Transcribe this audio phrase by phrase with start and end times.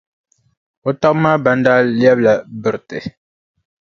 [0.87, 2.97] O taba maa ban daa lɛbila biriti.